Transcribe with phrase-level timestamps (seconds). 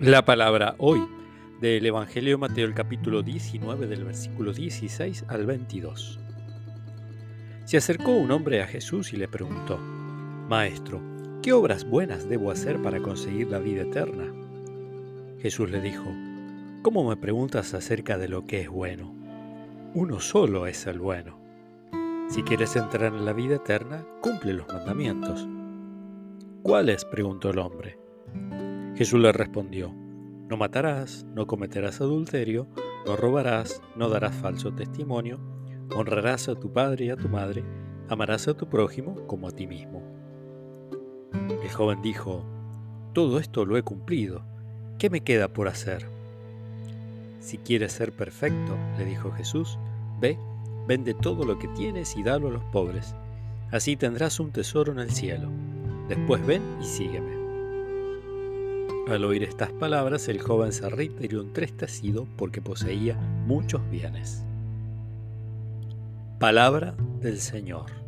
[0.00, 1.06] La palabra hoy
[1.60, 6.18] del Evangelio de Mateo, el capítulo 19, del versículo 16 al 22.
[7.66, 9.76] Se acercó un hombre a Jesús y le preguntó,
[10.48, 11.02] Maestro,
[11.42, 14.24] ¿qué obras buenas debo hacer para conseguir la vida eterna?
[15.38, 16.10] Jesús le dijo,
[16.80, 19.14] ¿cómo me preguntas acerca de lo que es bueno?
[19.92, 21.38] Uno solo es el bueno.
[22.30, 25.46] Si quieres entrar en la vida eterna, cumple los mandamientos.
[26.62, 27.04] ¿Cuáles?
[27.04, 27.98] preguntó el hombre.
[29.00, 29.94] Jesús le respondió,
[30.50, 32.66] no matarás, no cometerás adulterio,
[33.06, 35.40] no robarás, no darás falso testimonio,
[35.96, 37.64] honrarás a tu padre y a tu madre,
[38.10, 40.02] amarás a tu prójimo como a ti mismo.
[41.32, 42.44] El joven dijo,
[43.14, 44.42] todo esto lo he cumplido,
[44.98, 46.04] ¿qué me queda por hacer?
[47.40, 49.78] Si quieres ser perfecto, le dijo Jesús,
[50.20, 50.36] ve,
[50.86, 53.14] vende todo lo que tienes y dalo a los pobres,
[53.70, 55.48] así tendrás un tesoro en el cielo.
[56.06, 57.39] Después ven y sígueme.
[59.08, 63.14] Al oír estas palabras, el joven se retiró entristecido porque poseía
[63.46, 64.42] muchos bienes.
[66.38, 67.99] Palabra del Señor.